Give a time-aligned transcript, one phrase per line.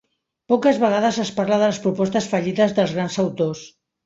[0.53, 3.63] Poques vegades es parla de les propostes fallides dels grans autors.